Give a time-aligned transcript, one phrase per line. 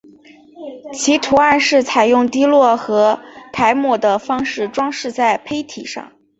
[0.91, 3.19] 其图案是采用滴落和
[3.53, 6.11] 揩抹的方法装饰在坯体上。